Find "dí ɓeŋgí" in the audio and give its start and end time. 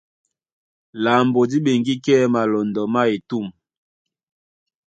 1.49-1.93